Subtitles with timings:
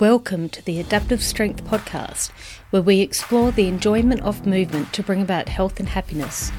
[0.00, 2.30] Welcome to the Adaptive Strength Podcast,
[2.70, 6.50] where we explore the enjoyment of movement to bring about health and happiness.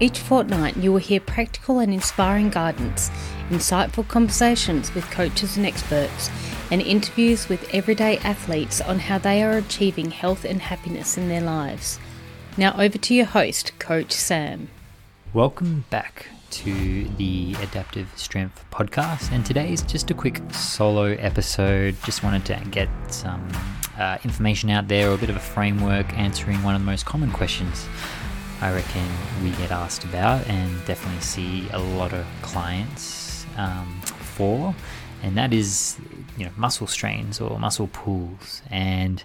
[0.00, 3.10] Each fortnight, you will hear practical and inspiring guidance,
[3.50, 6.30] insightful conversations with coaches and experts,
[6.70, 11.42] and interviews with everyday athletes on how they are achieving health and happiness in their
[11.42, 11.98] lives.
[12.56, 14.70] Now, over to your host, Coach Sam.
[15.34, 19.30] Welcome back to the Adaptive Strength podcast.
[19.32, 21.96] And today is just a quick solo episode.
[22.04, 23.48] Just wanted to get some
[23.98, 27.06] uh, information out there, or a bit of a framework answering one of the most
[27.06, 27.86] common questions
[28.60, 29.06] I reckon
[29.42, 34.74] we get asked about, and definitely see a lot of clients um, for.
[35.22, 35.98] And that is,
[36.36, 38.62] you know, muscle strains or muscle pulls.
[38.70, 39.22] And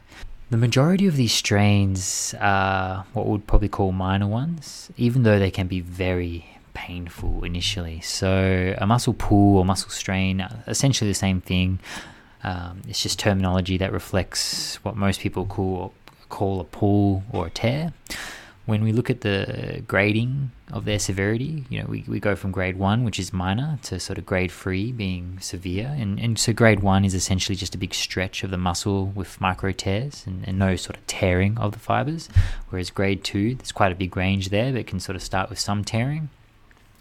[0.49, 5.51] the majority of these strains are what we'd probably call minor ones, even though they
[5.51, 8.01] can be very painful initially.
[8.01, 11.79] So, a muscle pull or muscle strain, essentially the same thing.
[12.43, 15.93] Um, it's just terminology that reflects what most people call
[16.29, 17.93] call a pull or a tear.
[18.67, 22.51] When we look at the grading of their severity, you know, we, we go from
[22.51, 25.95] grade one, which is minor, to sort of grade three being severe.
[25.95, 29.39] And, and so grade one is essentially just a big stretch of the muscle with
[29.39, 32.27] micro tears and, and no sort of tearing of the fibers.
[32.69, 35.59] Whereas grade two, there's quite a big range there, but can sort of start with
[35.59, 36.29] some tearing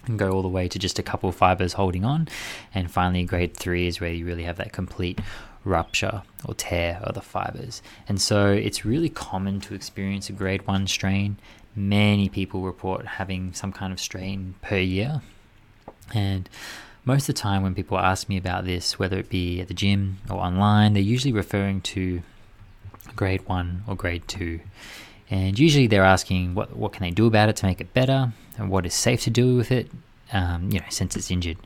[0.07, 2.29] and go all the way to just a couple of fibers holding on.
[2.75, 5.21] And finally, grade three is where you really have that complete
[5.65, 7.83] rupture or tear of the fibers.
[8.09, 11.39] And so it's really common to experience a grade one strain.
[11.75, 15.23] Many people report having some kind of strain per year.
[16.13, 16.49] And
[17.05, 19.75] most of the time, when people ask me about this, whether it be at the
[19.75, 22.23] gym or online, they're usually referring to
[23.17, 24.61] grade one or grade two.
[25.31, 28.33] And usually they're asking what, what can they do about it to make it better
[28.59, 29.91] and what is safe to do with it,
[30.33, 31.57] um, you know, since it's injured.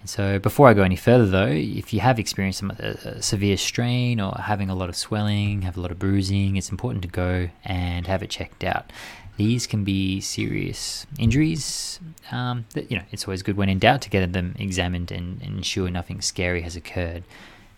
[0.00, 3.56] And so before I go any further though, if you have experienced a, a severe
[3.56, 7.08] strain or having a lot of swelling, have a lot of bruising, it's important to
[7.08, 8.90] go and have it checked out.
[9.36, 11.98] These can be serious injuries.
[12.30, 15.42] Um, that, you know, it's always good when in doubt to get them examined and,
[15.42, 17.24] and ensure nothing scary has occurred.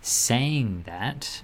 [0.02, 1.42] Saying that,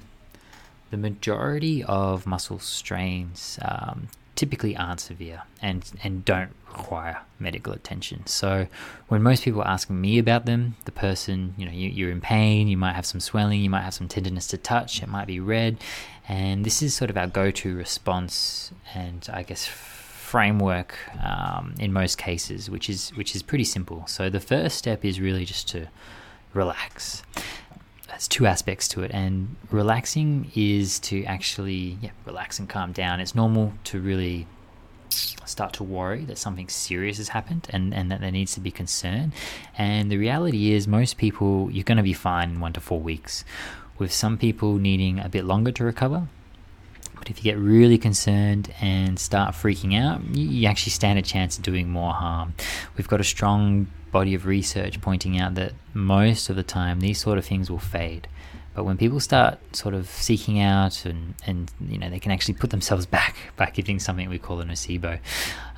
[0.93, 8.27] the majority of muscle strains um, typically aren't severe and, and don't require medical attention.
[8.27, 8.67] So
[9.09, 12.69] when most people ask me about them, the person, you know, you, you're in pain,
[12.69, 15.41] you might have some swelling, you might have some tenderness to touch, it might be
[15.41, 15.79] red,
[16.29, 20.95] and this is sort of our go-to response and I guess framework
[21.25, 24.07] um, in most cases, which is which is pretty simple.
[24.07, 25.89] So the first step is really just to
[26.53, 27.23] relax
[28.23, 33.19] there's two aspects to it, and relaxing is to actually yeah, relax and calm down.
[33.19, 34.47] It's normal to really
[35.45, 38.71] start to worry that something serious has happened and, and that there needs to be
[38.71, 39.33] concern.
[39.77, 43.01] And the reality is, most people, you're going to be fine in one to four
[43.01, 43.45] weeks,
[43.99, 46.29] with some people needing a bit longer to recover.
[47.17, 51.57] But if you get really concerned and start freaking out, you actually stand a chance
[51.57, 52.55] of doing more harm.
[52.97, 57.19] We've got a strong body of research pointing out that most of the time these
[57.19, 58.29] sort of things will fade.
[58.75, 62.55] But when people start sort of seeking out and, and you know they can actually
[62.55, 65.19] put themselves back by giving something we call a nocebo.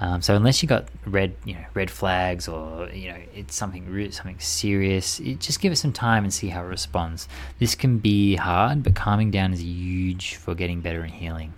[0.00, 4.12] Um, so unless you got red you know red flags or you know it's something
[4.12, 7.28] something serious, it, just give it some time and see how it responds.
[7.58, 11.54] This can be hard, but calming down is huge for getting better and healing.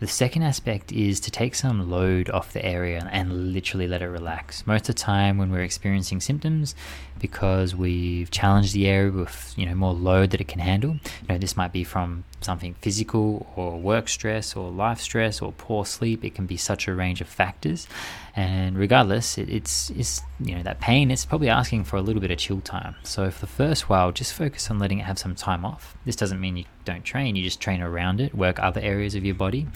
[0.00, 4.06] The second aspect is to take some load off the area and literally let it
[4.08, 4.66] relax.
[4.66, 6.74] Most of the time, when we're experiencing symptoms,
[7.18, 10.92] because we've challenged the area with you know more load that it can handle.
[10.92, 15.52] You know, this might be from something physical or work stress or life stress or
[15.52, 16.24] poor sleep.
[16.24, 17.86] It can be such a range of factors,
[18.34, 21.10] and regardless, it, it's it's you know that pain.
[21.10, 22.96] It's probably asking for a little bit of chill time.
[23.02, 25.94] So for the first while, just focus on letting it have some time off.
[26.06, 27.36] This doesn't mean you don't train.
[27.36, 29.66] You just train around it, work other areas of your body.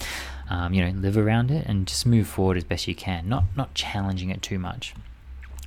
[0.47, 3.27] Um, you know, live around it, and just move forward as best you can.
[3.27, 4.93] Not not challenging it too much.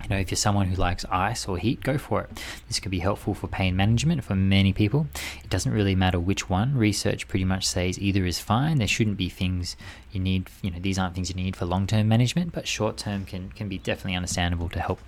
[0.04, 2.41] You know, if you're someone who likes ice or heat, go for it.
[2.69, 5.09] This could be helpful for pain management for many people.
[5.42, 6.76] It doesn't really matter which one.
[6.76, 8.78] Research pretty much says either is fine.
[8.78, 9.77] There shouldn't be things
[10.12, 13.51] you need, you know, these aren't things you need for long-term management, but short-term can
[13.51, 15.01] can be definitely understandable to help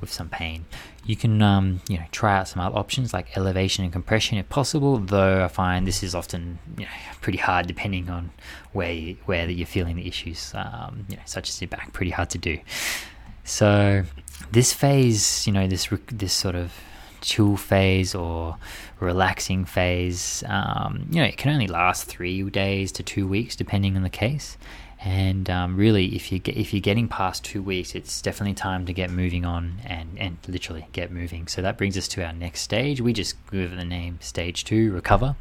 [0.00, 0.64] with some pain.
[1.04, 4.48] You can, um, you know, try out some other options like elevation and compression if
[4.48, 4.98] possible.
[4.98, 8.30] Though I find this is often, you know, pretty hard depending on
[8.72, 11.92] where you, where you're feeling the issues, um, you know, such as your back.
[11.92, 12.58] Pretty hard to do.
[13.44, 14.04] So
[14.52, 16.72] this phase, you know, this this sort of
[17.20, 18.56] chill phase or
[18.98, 23.96] relaxing phase, um, you know, it can only last three days to two weeks, depending
[23.96, 24.56] on the case.
[25.02, 28.84] And um, really, if you get, if you're getting past two weeks, it's definitely time
[28.84, 31.48] to get moving on and, and literally get moving.
[31.48, 33.00] So that brings us to our next stage.
[33.00, 35.36] We just give it the name stage two, recover.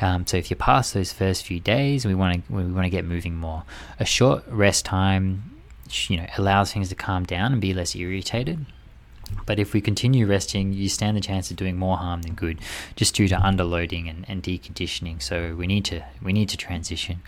[0.00, 2.90] Um, so if you pass those first few days, we want to we want to
[2.90, 3.64] get moving more.
[4.00, 5.60] A short rest time,
[6.08, 8.64] you know, allows things to calm down and be less irritated.
[9.46, 12.60] But if we continue resting, you stand the chance of doing more harm than good,
[12.96, 15.22] just due to underloading and, and deconditioning.
[15.22, 17.22] So we need to we need to transition.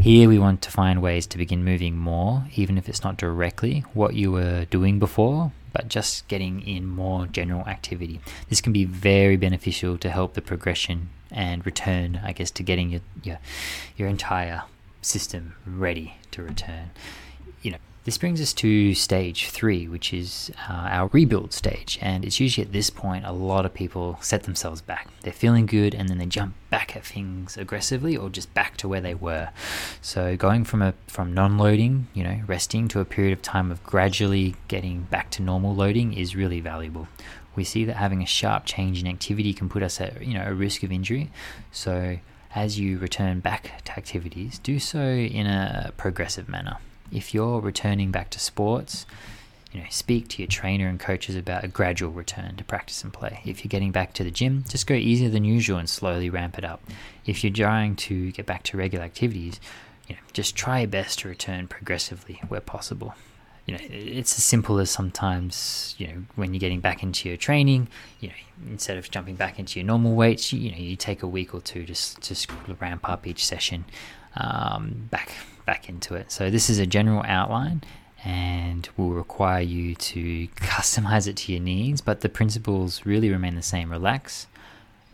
[0.00, 3.84] Here we want to find ways to begin moving more, even if it's not directly
[3.94, 8.20] what you were doing before, but just getting in more general activity.
[8.48, 12.90] This can be very beneficial to help the progression and return, I guess, to getting
[12.90, 13.38] your your,
[13.96, 14.64] your entire
[15.00, 16.90] system ready to return.
[17.62, 21.98] You know, this brings us to stage three, which is uh, our rebuild stage.
[22.02, 25.08] And it's usually at this point a lot of people set themselves back.
[25.20, 28.88] They're feeling good and then they jump back at things aggressively or just back to
[28.88, 29.50] where they were.
[30.00, 33.84] So going from a from non-loading, you know, resting to a period of time of
[33.84, 37.06] gradually getting back to normal loading is really valuable.
[37.54, 40.44] We see that having a sharp change in activity can put us at you know
[40.44, 41.30] a risk of injury.
[41.70, 42.18] So
[42.54, 46.78] as you return back to activities, do so in a progressive manner
[47.12, 49.06] if you're returning back to sports,
[49.72, 53.12] you know, speak to your trainer and coaches about a gradual return to practice and
[53.12, 53.40] play.
[53.44, 56.58] If you're getting back to the gym, just go easier than usual and slowly ramp
[56.58, 56.82] it up.
[57.24, 59.60] If you're trying to get back to regular activities,
[60.08, 63.14] you know, just try your best to return progressively where possible.
[63.66, 67.38] You know, it's as simple as sometimes, you know, when you're getting back into your
[67.38, 67.88] training,
[68.20, 68.34] you know,
[68.68, 71.54] instead of jumping back into your normal weights, you, you know, you take a week
[71.54, 73.84] or two just to ramp up each session
[74.36, 75.32] um, back
[75.66, 76.32] back into it.
[76.32, 77.82] So this is a general outline
[78.24, 83.54] and will require you to customize it to your needs, but the principles really remain
[83.56, 83.90] the same.
[83.90, 84.46] Relax,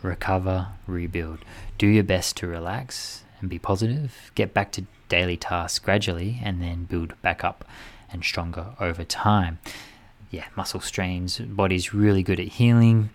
[0.02, 1.38] recover, rebuild.
[1.78, 4.30] Do your best to relax and be positive.
[4.34, 7.64] Get back to daily tasks gradually and then build back up
[8.12, 9.58] and stronger over time.
[10.30, 13.10] Yeah, muscle strains, body's really good at healing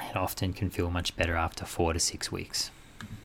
[0.00, 2.70] and often can feel much better after 4 to 6 weeks.